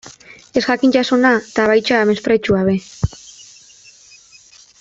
[0.61, 2.75] Ezjakintasuna, eta baita mespretxua ere.